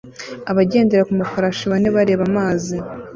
Abagendera 0.51 1.07
ku 1.07 1.13
mafarashi 1.19 1.63
bane 1.71 1.89
bareba 1.95 2.23
mu 2.31 2.33
mazi 2.37 2.75